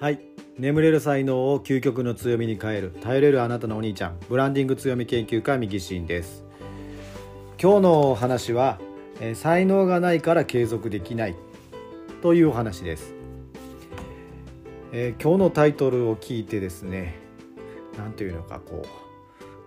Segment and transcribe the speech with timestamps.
[0.00, 0.20] はい。
[0.58, 6.44] 眠れる才能を究極の強みに変える頼れるあなたのお兄ちゃんブランディング強み研究家右進です。
[7.62, 8.80] 今日の話は、
[9.20, 11.36] え、才能がないから継続できない。
[12.22, 13.14] というお話です、
[14.92, 17.14] えー、今日のタイトルを聞いてですね
[17.96, 18.82] 何ていうのかこ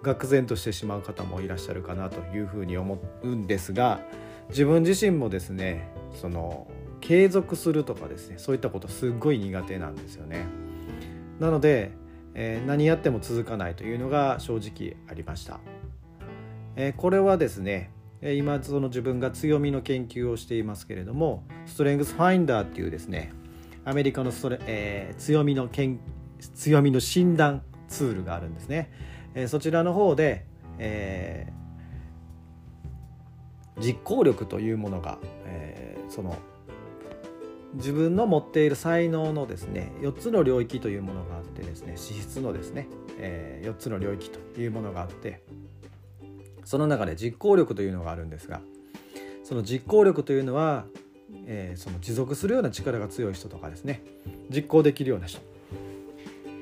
[0.04, 4.02] う愕然としてしまう方もいらっしゃるかなというふうに思うんですが
[4.50, 6.68] 自分自身もですねその
[7.04, 10.46] 継続するとかですねそういったことすっごい苦手なんですよね。
[11.38, 11.92] なので、
[12.34, 15.60] えー、何やっても続かないというのが正直ありました、
[16.78, 17.92] えー、これはですね
[18.22, 23.34] 今その自分が強みの研究をしていますけれどもストレングスファインダーっていうですね
[23.84, 26.00] アメリカのストレ、えー、強みの研
[26.56, 28.90] 強みの診断ツールがあるんですね、
[29.34, 30.46] えー、そちらの方で、
[30.80, 36.38] えー、実行力というものが、えー、その
[37.76, 45.44] 自分の持っている才能のですね4つの領域というものがあってですね資質のですね、えー、4つの領域というものがあって
[46.66, 48.62] その中で実行力というのがあるんですが
[49.44, 50.86] その実行力というのは、
[51.46, 54.04] えー、その持続するような力が強い人とかですね
[54.50, 55.42] 実行できるような人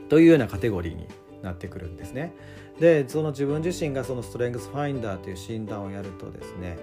[0.09, 1.07] というようなカテゴリーに
[1.41, 2.33] なってくるんですね。
[2.79, 6.77] でその自分自身がそのストレングスファインダーという診断をやるとですね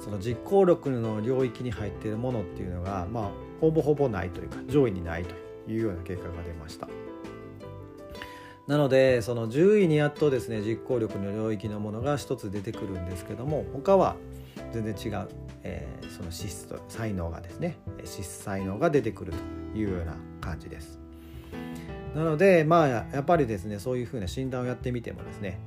[0.00, 5.34] その実行力の領域に入っているものっていうのが、まあ、ほぼほぼないというか上位にないと
[5.70, 6.88] いうような結果が出ました。
[8.66, 14.16] なのでその10位にやっとですね実行力の領域のものが一つ出てくるんですけども他は
[14.72, 15.28] 全然違う、
[15.62, 19.32] えー、その資質と才能がですね資質才能が出てくる
[19.72, 20.98] というような感じです。
[22.14, 25.58] なのでまあやっぱりですねそういうふうな診断をやってみてもですね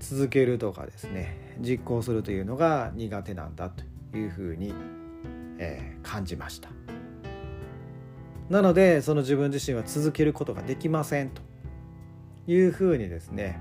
[0.00, 4.74] 続けるとかですね実行するというのが苦手なんだというふうに、
[5.58, 6.70] えー、感じました。
[8.48, 11.40] なのでその自分自身は続けることができませんと
[12.48, 13.60] いうふうにですね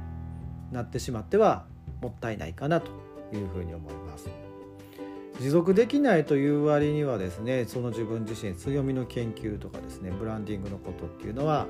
[0.72, 1.66] なってしまっては
[2.02, 2.92] もったいないかなと
[3.32, 4.30] いうふうに思います。
[5.40, 11.66] 持続できないという割にはですねその自分自身強みの研究とかですねブランディングのことっていうのは、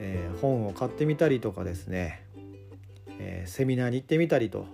[0.00, 2.24] えー、本を買ってみたりとかですね
[3.22, 4.66] えー、セミナーに行ってみたりと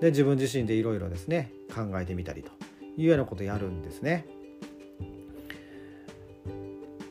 [0.00, 2.50] で自分自身でいろいろですね考えてみたりと
[2.96, 4.26] いうようなことをやるんですね。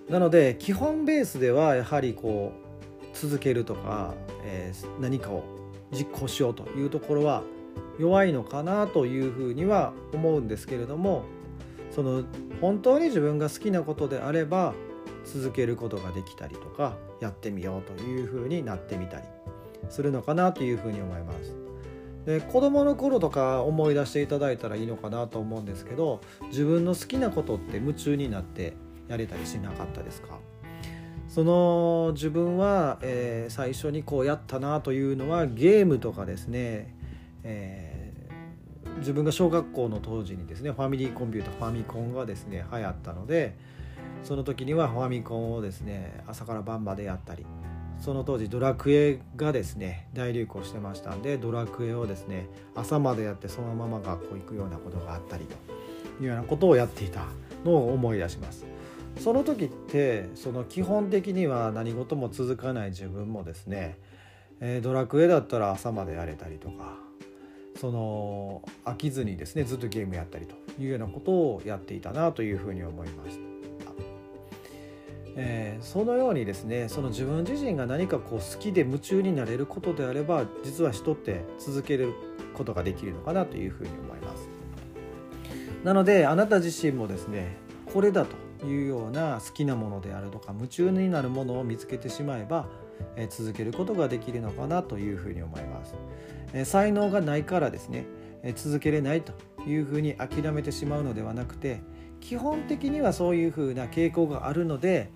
[0.09, 5.43] なので基本ベースではやはりこう続けるとか、えー、何かを
[5.91, 7.43] 実行しようというところは
[7.99, 11.25] 弱いのかなというふうには思うんですけれども
[11.91, 12.23] その
[12.59, 14.73] 本当に自分が好きなことであれば
[15.25, 19.23] 続けることができたりとかやってみようというふうになってみたり
[19.89, 21.55] するのかなというふうに思います。
[22.25, 28.73] で子供の頃とか思い出していただいたらいいのかなと思うんですけど自分の好きなことって夢中になって
[29.07, 30.37] やれたりしなかったですか？
[31.27, 36.93] その自分は、えー、最初にこうやったなというのはゲームとかですね、
[37.43, 43.55] えー、自分が小学校の当時にですねファミリーコンピュータファミコンがですね流行ったので
[44.23, 47.45] その時にはファミコンをですね朝から晩までやったり
[47.99, 55.55] その当時ドラクエがですね大流行してましたんでドラクエをですね朝までやってそのまま学校行くようなことがあったりと
[56.21, 57.25] いうようなことをやっていた
[57.65, 58.65] のを思い出します。
[59.17, 63.97] その時ってその基本的には何事も続かない自分もですね、
[64.61, 66.97] えー、ドラクエだったら朝までやれたりとか
[67.75, 73.48] その飽きずにですねずっとゲームやったりというようなことをやっていたなというふうに思いました
[75.41, 82.13] えー、そのようにですねその自分自身が何かこう好きで夢中になれることであれば実は人って続ける
[82.53, 84.49] ことができるのかなというふうに思います。
[85.85, 87.55] なのであなた自身もですね
[87.85, 92.67] これだというような好きなものであるとか夢中になるものを見つけてしまえば、
[93.15, 95.95] え、続けることができるのかなというふうに思います、
[96.53, 98.05] え、才能がないからですね、
[98.43, 99.31] え続けれないと
[99.65, 101.79] いうふうに諦めてしまうのではなくて
[102.19, 105.09] 基本的にはそういうふうな傾向があるので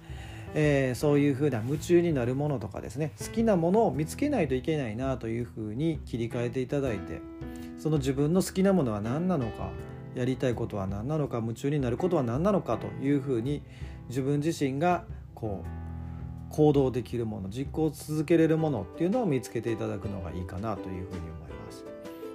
[0.55, 7.21] えー、そういうふうな夢中になるものとかですね好きなものを見つけないといけないなというふうに切り替えていただいて
[7.79, 9.71] その自分の好きなものは何なのか
[10.15, 13.63] やりたいことは何なのか夢中になることは何なのかというふうに
[14.09, 21.83] 自分自身がこう行動できるもの実行を続けれるものっていうのを見つけていただくのがいいかなというふうに思います。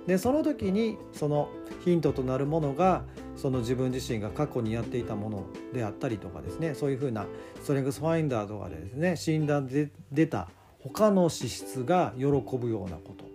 [0.09, 1.51] でその時にその
[1.85, 3.05] ヒントとなるものが
[3.39, 7.27] その自分自身が過去にやっていたものであったりとかですねそういうふうな
[7.63, 10.49] ストレングスファインダーとかでですね診断で出た
[10.81, 13.29] 他の資質が喜ぶようなこと。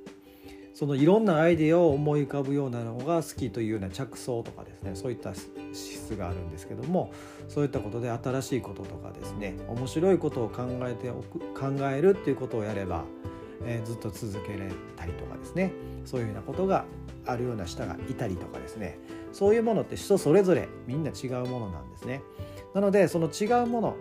[0.74, 7.14] そのいろんなアイデアを思い浮かぶようなのが好きというような着想とかですねそういった資質があるんですけども
[7.48, 13.06] そういったことで新しいこととかですね面白いことを考えておく考えるっていうことをやれば、
[13.66, 15.74] え、ずっと続けれたりとかですね
[16.06, 16.86] そういうようなことが
[17.26, 19.00] あるような人がいたりとかですね
[19.32, 22.22] そういうものって人それぞれみんな違うものなんですね。
[22.74, 23.96] なのでその違うもの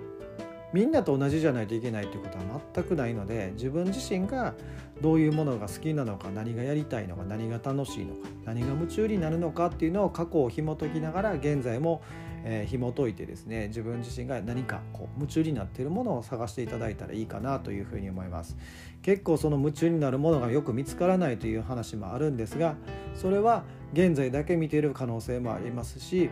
[0.73, 4.55] みんなと同じじゃないといけないということは全くないので自分自身が
[5.03, 12.03] どういうものが好きなのか何がやりたいのか何が楽しいのか何が夢中になるのかっていうのを過去を紐解きながら現在も、
[12.45, 18.57] えー、紐解いてですね自分自身が何かこう夢中になっているものを探していただいたらいいかなというふうに思います。
[19.03, 22.77] 結構その夢中になるものがよく見つからないという話もあるんですが
[23.15, 26.31] それは現在だけ見ている可能性もありますし、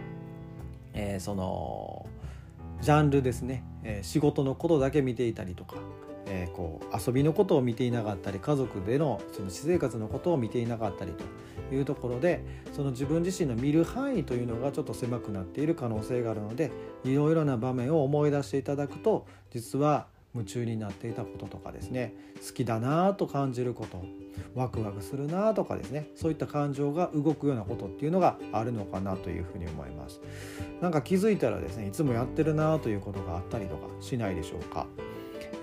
[0.95, 2.07] えー、その
[2.81, 5.77] ジャンルですね、えー、仕事のことだけ見ていたりとか、
[6.33, 16.71] えー、こう遊びのことを見ていなかったり家族でのその私生活のことを見ていなかったりというところでその自分自身の見る範囲というのがちょっと狭くなっている可能性があるので
[17.05, 22.15] いろいろな場面を思い出していただくと実は夢中になっていたこととかですね
[22.47, 24.05] 好きだなと感じること
[24.55, 30.21] ワクワクするなとかですねそういった感情が動くようなことっていうのがあるのかなというふうに思います。
[30.81, 34.87] なんか気づいたらですねいつもやってるなということがあったりとかしないでしょうか、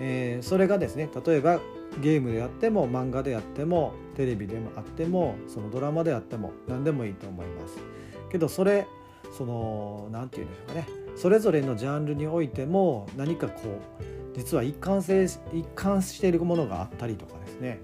[0.00, 1.60] えー、それがですね例えば
[2.00, 7.78] ゲームであっても漫画であってもテレビでもあってもそのドラマであっても何でもいいと思います。
[8.30, 8.86] けどそれ
[9.36, 11.08] その何て言うんでしょうかね。
[11.16, 17.80] それぞれのジャンルにおいても何かこう実は一貫性一貫しているものがあったりとかですね、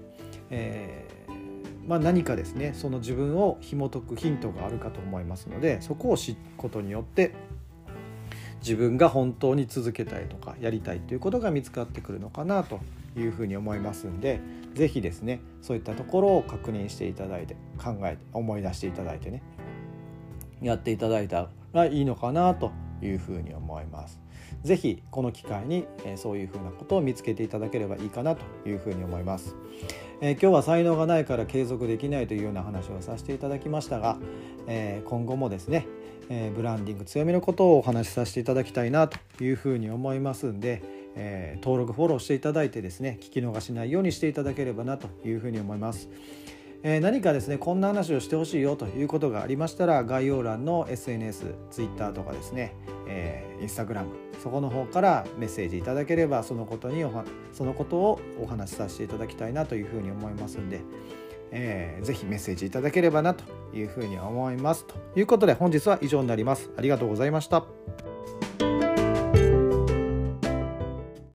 [0.49, 7.33] えー、まあ、何かですねその自分を紐解くヒントがあるかと思いますのでそこを知ることによって
[8.65, 12.79] 自分が本当に続けたいとかやりたいということが見つかってくるのかなと
[13.15, 14.39] いうふうに思いますんで
[14.73, 19.43] 是非ですねそういったところを確認していただいて考えて思い出していただいてね
[20.63, 22.71] やっていただいたらいいのかなと
[23.05, 24.19] いうふうに思います。
[24.63, 25.85] ぜひこの機会に、
[26.15, 29.55] そういうふうなことを見つけていただければいいかなというふうに思います。
[30.21, 34.17] えー、今日は才能がないから継続できないというような話をさせていただきましたが、
[34.67, 35.87] えー、今後もですね、
[36.29, 40.81] えー、ブランディング強みのことをお話しさせていただきたいなというふうに思いますんで、
[41.17, 46.09] え登録フォローしていただいてですね聞き逃しないようにしていただければなというふうに思います。
[46.87, 52.75] え何かですねこんな話をしてほしいよということがありましたら概要欄の SNS、Twitter とかですね、
[53.07, 54.05] えー、Instagram
[54.43, 57.03] そこの方からメッセージいただければそのことに
[57.53, 60.81] そのことをお話しさせていただきたいなというふうに思いますんで、
[61.49, 63.45] えー、ぜひメッセージいただければなと
[63.75, 66.69] いうふうに思いますということで本日は以上になります。
[66.77, 67.65] ありがとうございました。